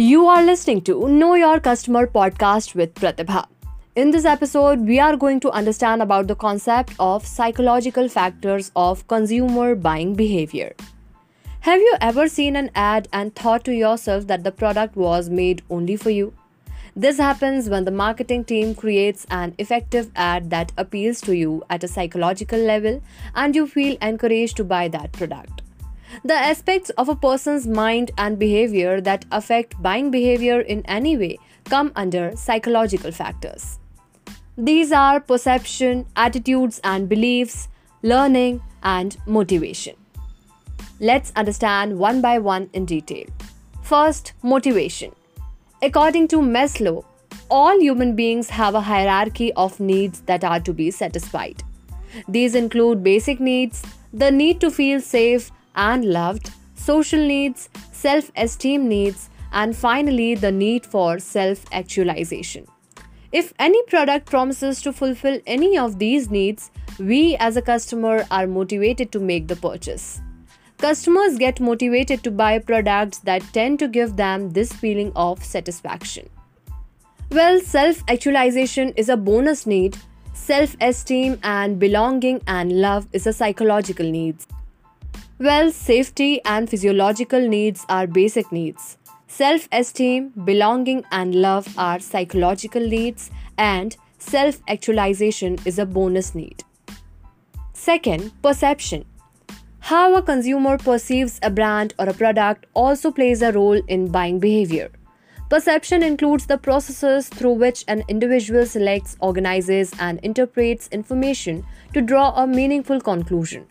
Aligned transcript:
You 0.00 0.26
are 0.26 0.44
listening 0.44 0.82
to 0.82 1.08
Know 1.08 1.34
Your 1.34 1.58
Customer 1.58 2.06
podcast 2.06 2.76
with 2.76 2.94
Pratibha. 2.94 3.48
In 3.96 4.12
this 4.12 4.24
episode, 4.24 4.78
we 4.86 5.00
are 5.00 5.16
going 5.16 5.40
to 5.40 5.50
understand 5.50 6.02
about 6.02 6.28
the 6.28 6.36
concept 6.36 6.92
of 7.00 7.26
psychological 7.26 8.08
factors 8.08 8.70
of 8.76 9.08
consumer 9.08 9.74
buying 9.74 10.14
behavior. 10.14 10.76
Have 11.62 11.80
you 11.80 11.96
ever 12.00 12.28
seen 12.28 12.54
an 12.54 12.70
ad 12.76 13.08
and 13.12 13.34
thought 13.34 13.64
to 13.64 13.74
yourself 13.74 14.28
that 14.28 14.44
the 14.44 14.52
product 14.52 14.94
was 14.94 15.28
made 15.28 15.62
only 15.68 15.96
for 15.96 16.10
you? 16.10 16.32
This 16.94 17.18
happens 17.18 17.68
when 17.68 17.84
the 17.84 17.90
marketing 17.90 18.44
team 18.44 18.76
creates 18.76 19.26
an 19.32 19.56
effective 19.58 20.12
ad 20.14 20.50
that 20.50 20.70
appeals 20.76 21.20
to 21.22 21.34
you 21.34 21.64
at 21.70 21.82
a 21.82 21.88
psychological 21.88 22.60
level 22.60 23.02
and 23.34 23.56
you 23.56 23.66
feel 23.66 23.96
encouraged 24.00 24.58
to 24.58 24.62
buy 24.62 24.86
that 24.86 25.10
product. 25.10 25.62
The 26.24 26.34
aspects 26.34 26.90
of 26.90 27.08
a 27.08 27.14
person's 27.14 27.66
mind 27.66 28.10
and 28.18 28.38
behavior 28.38 29.00
that 29.02 29.24
affect 29.30 29.80
buying 29.80 30.10
behavior 30.10 30.60
in 30.60 30.84
any 30.86 31.16
way 31.16 31.38
come 31.64 31.92
under 31.94 32.34
psychological 32.34 33.12
factors. 33.12 33.78
These 34.56 34.90
are 34.90 35.20
perception, 35.20 36.06
attitudes 36.16 36.80
and 36.82 37.08
beliefs, 37.08 37.68
learning, 38.02 38.60
and 38.82 39.16
motivation. 39.26 39.94
Let's 40.98 41.32
understand 41.36 41.96
one 41.96 42.20
by 42.20 42.38
one 42.38 42.68
in 42.72 42.84
detail. 42.84 43.26
First, 43.82 44.32
motivation. 44.42 45.14
According 45.80 46.28
to 46.28 46.38
Maslow, 46.38 47.04
all 47.48 47.78
human 47.78 48.16
beings 48.16 48.50
have 48.50 48.74
a 48.74 48.80
hierarchy 48.80 49.52
of 49.52 49.78
needs 49.78 50.22
that 50.22 50.42
are 50.42 50.58
to 50.60 50.72
be 50.72 50.90
satisfied. 50.90 51.62
These 52.26 52.56
include 52.56 53.04
basic 53.04 53.38
needs, 53.38 53.84
the 54.12 54.32
need 54.32 54.60
to 54.60 54.70
feel 54.70 55.00
safe 55.00 55.52
and 55.78 56.04
loved, 56.04 56.50
social 56.74 57.26
needs, 57.26 57.68
self 57.92 58.30
esteem 58.36 58.88
needs, 58.88 59.30
and 59.52 59.74
finally 59.74 60.34
the 60.34 60.52
need 60.52 60.84
for 60.84 61.18
self 61.18 61.64
actualization. 61.72 62.66
If 63.30 63.52
any 63.58 63.82
product 63.84 64.26
promises 64.26 64.80
to 64.82 64.92
fulfill 64.92 65.38
any 65.46 65.76
of 65.78 65.98
these 65.98 66.30
needs, 66.30 66.70
we 66.98 67.36
as 67.36 67.56
a 67.56 67.62
customer 67.62 68.26
are 68.30 68.46
motivated 68.46 69.12
to 69.12 69.20
make 69.20 69.48
the 69.48 69.56
purchase. 69.56 70.20
Customers 70.78 71.36
get 71.36 71.60
motivated 71.60 72.22
to 72.24 72.30
buy 72.30 72.58
products 72.58 73.18
that 73.18 73.42
tend 73.52 73.78
to 73.80 73.88
give 73.88 74.16
them 74.16 74.50
this 74.50 74.72
feeling 74.72 75.12
of 75.16 75.44
satisfaction. 75.44 76.28
Well, 77.30 77.60
self 77.60 78.02
actualization 78.08 78.92
is 78.96 79.08
a 79.08 79.16
bonus 79.16 79.66
need. 79.66 79.98
Self 80.32 80.76
esteem 80.80 81.38
and 81.42 81.78
belonging 81.78 82.40
and 82.46 82.80
love 82.80 83.08
is 83.12 83.26
a 83.26 83.32
psychological 83.32 84.10
need. 84.10 84.36
Well, 85.40 85.70
safety 85.70 86.40
and 86.44 86.68
physiological 86.68 87.46
needs 87.48 87.86
are 87.88 88.08
basic 88.08 88.50
needs. 88.50 88.98
Self 89.28 89.68
esteem, 89.70 90.30
belonging, 90.44 91.04
and 91.12 91.32
love 91.32 91.72
are 91.78 92.00
psychological 92.00 92.84
needs, 92.84 93.30
and 93.56 93.96
self 94.18 94.60
actualization 94.66 95.56
is 95.64 95.78
a 95.78 95.86
bonus 95.86 96.34
need. 96.34 96.64
Second, 97.72 98.32
perception. 98.42 99.04
How 99.78 100.16
a 100.16 100.22
consumer 100.22 100.76
perceives 100.76 101.38
a 101.40 101.50
brand 101.50 101.94
or 102.00 102.08
a 102.08 102.14
product 102.14 102.66
also 102.74 103.12
plays 103.12 103.40
a 103.40 103.52
role 103.52 103.80
in 103.86 104.10
buying 104.10 104.40
behavior. 104.40 104.90
Perception 105.48 106.02
includes 106.02 106.46
the 106.46 106.58
processes 106.58 107.28
through 107.28 107.54
which 107.54 107.84
an 107.86 108.02
individual 108.08 108.66
selects, 108.66 109.16
organizes, 109.20 109.94
and 110.00 110.18
interprets 110.24 110.88
information 110.90 111.64
to 111.94 112.00
draw 112.00 112.32
a 112.34 112.44
meaningful 112.44 113.00
conclusion. 113.00 113.68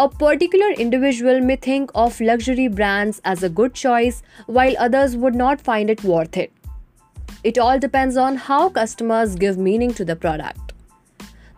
A 0.00 0.08
particular 0.08 0.70
individual 0.82 1.42
may 1.42 1.56
think 1.56 1.90
of 1.94 2.22
luxury 2.22 2.68
brands 2.68 3.20
as 3.22 3.42
a 3.42 3.50
good 3.50 3.74
choice, 3.74 4.22
while 4.46 4.74
others 4.78 5.14
would 5.14 5.34
not 5.34 5.60
find 5.60 5.90
it 5.90 6.02
worth 6.02 6.38
it. 6.38 6.50
It 7.44 7.58
all 7.58 7.78
depends 7.78 8.16
on 8.16 8.36
how 8.36 8.70
customers 8.70 9.34
give 9.34 9.58
meaning 9.58 9.92
to 9.92 10.06
the 10.06 10.16
product. 10.16 10.72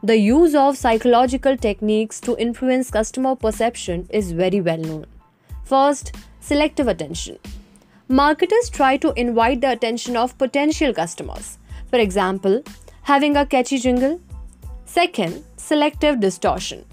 The 0.03 0.17
use 0.17 0.57
of 0.57 0.77
psychological 0.77 1.57
techniques 1.57 2.19
to 2.23 2.37
influence 2.37 2.91
customer 2.91 3.37
perception 3.37 4.09
is 4.11 4.33
very 4.33 4.61
well 4.61 4.79
known. 4.79 5.07
First, 5.63 6.17
selective 6.41 6.89
attention. 6.89 7.39
Marketers 8.09 8.71
try 8.71 8.97
to 8.97 9.13
invite 9.13 9.61
the 9.61 9.71
attention 9.71 10.17
of 10.17 10.37
potential 10.37 10.93
customers. 10.93 11.59
For 11.91 12.01
example, 12.01 12.65
having 13.03 13.37
a 13.37 13.47
catchy 13.47 13.79
jingle. 13.79 14.21
Second, 14.85 15.45
selective 15.57 16.19
distortion. 16.19 16.85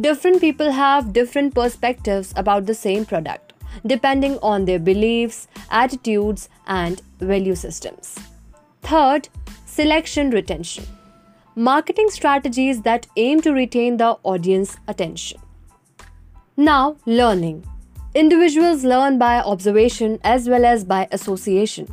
Different 0.00 0.40
people 0.40 0.70
have 0.70 1.12
different 1.12 1.54
perspectives 1.54 2.32
about 2.36 2.66
the 2.66 2.74
same 2.74 3.04
product, 3.04 3.52
depending 3.86 4.38
on 4.42 4.64
their 4.64 4.78
beliefs, 4.78 5.48
attitudes, 5.70 6.48
and 6.66 7.02
value 7.20 7.54
systems. 7.54 8.16
Third, 8.82 9.28
selection 9.66 10.30
retention 10.30 10.84
marketing 11.58 12.08
strategies 12.08 12.82
that 12.82 13.08
aim 13.16 13.40
to 13.40 13.52
retain 13.52 13.96
the 13.96 14.16
audience 14.22 14.76
attention. 14.86 15.40
Now, 16.56 16.96
learning. 17.04 17.66
Individuals 18.14 18.84
learn 18.84 19.18
by 19.18 19.40
observation 19.40 20.20
as 20.22 20.48
well 20.48 20.64
as 20.64 20.84
by 20.84 21.08
association. 21.10 21.92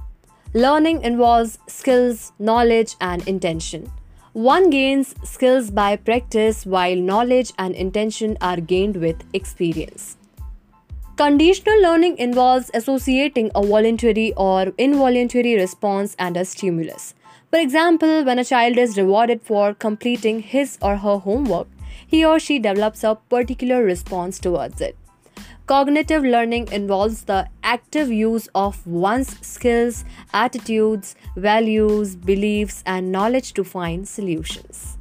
Learning 0.54 1.02
involves 1.02 1.58
skills, 1.68 2.32
knowledge, 2.38 2.96
and 3.02 3.28
intention. 3.28 3.92
One 4.35 4.69
gains 4.69 5.16
skills 5.23 5.72
by 5.72 5.96
practice, 5.96 6.66
while 6.66 6.97
knowledge 6.97 7.53
and 7.57 7.73
intention 7.73 8.38
are 8.41 8.59
gained 8.59 8.97
with 8.97 9.23
experience. 9.31 10.18
Conditional 11.16 11.81
learning 11.81 12.18
involves 12.18 12.69
associating 12.74 13.50
a 13.56 13.66
voluntary 13.66 14.34
or 14.35 14.74
involuntary 14.78 15.56
response 15.56 16.18
and 16.19 16.35
a 16.35 16.44
stimulus. 16.44 17.13
For 17.50 17.59
example, 17.59 18.25
when 18.25 18.38
a 18.38 18.44
child 18.44 18.78
is 18.78 18.97
rewarded 18.97 19.41
for 19.41 19.74
completing 19.74 20.41
his 20.41 20.78
or 20.81 20.97
her 20.97 21.18
homework, 21.18 21.69
he 22.06 22.25
or 22.25 22.38
she 22.38 22.59
develops 22.59 23.06
a 23.06 23.16
particular 23.29 23.85
response 23.85 24.38
towards 24.38 24.81
it. 24.81 24.97
Cognitive 25.68 26.24
learning 26.24 26.72
involves 26.72 27.24
the 27.24 27.48
active 27.64 28.12
use 28.12 28.48
of 28.53 28.86
one's 28.86 29.36
skills, 29.46 30.06
attitudes, 30.31 31.16
values, 31.36 32.16
beliefs, 32.16 32.84
and 32.86 33.12
knowledge 33.12 33.53
to 33.53 33.64
find 33.64 34.08
solutions. 34.08 34.98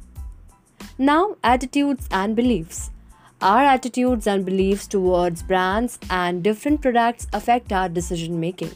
Now, 0.97 1.37
attitudes 1.43 2.07
and 2.09 2.35
beliefs. 2.35 2.89
Our 3.41 3.63
attitudes 3.63 4.25
and 4.25 4.43
beliefs 4.43 4.87
towards 4.87 5.43
brands 5.43 5.99
and 6.09 6.43
different 6.43 6.81
products 6.81 7.27
affect 7.31 7.71
our 7.71 7.87
decision 7.87 8.39
making. 8.39 8.71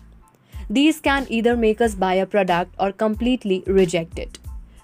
These 0.70 1.00
can 1.00 1.26
either 1.30 1.58
make 1.58 1.82
us 1.82 1.96
buy 1.96 2.14
a 2.16 2.26
product 2.26 2.76
or 2.78 2.92
completely 2.92 3.64
reject 3.66 4.20
it. 4.20 4.39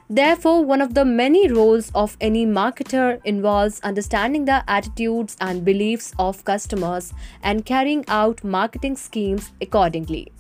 Therefore, 0.10 0.64
one 0.64 0.82
of 0.82 0.94
the 0.94 1.04
many 1.04 1.48
roles 1.52 1.92
of 1.96 2.16
any 2.22 2.46
marketer 2.46 3.20
involves 3.26 3.80
understanding 3.80 4.46
the 4.46 4.64
attitudes 4.68 5.36
and 5.42 5.66
beliefs 5.66 6.14
of 6.20 6.46
customers 6.46 7.12
and 7.42 7.66
carrying 7.66 8.06
out 8.08 8.44
marketing 8.44 8.98
schemes 8.98 9.52
accordingly. 9.62 10.32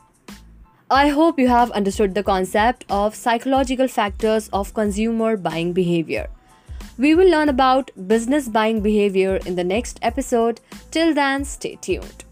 I 0.92 1.08
hope 1.08 1.40
you 1.40 1.48
have 1.48 1.72
understood 1.72 2.14
the 2.14 2.22
concept 2.22 2.86
of 2.90 3.16
psychological 3.16 3.88
factors 3.88 4.50
of 4.54 4.75
consumer 4.75 5.36
buying 5.36 5.74
behavior. 5.74 6.28
We 7.00 7.16
will 7.16 7.28
learn 7.28 7.50
about 7.50 7.90
business 8.08 8.48
buying 8.48 8.81
behavior 8.81 9.38
in 9.48 9.56
the 9.56 9.64
next 9.64 9.98
episode. 10.04 10.62
Till 10.92 11.16
then, 11.16 11.44
stay 11.44 11.75
tuned. 11.81 12.24